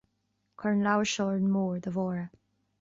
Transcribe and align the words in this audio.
Cuir 0.61 0.73
an 0.77 0.81
leabhar 0.85 1.09
seo 1.11 1.27
ar 1.33 1.37
an 1.41 1.53
mbord, 1.53 1.89
a 1.91 1.95
Mháire 1.99 2.27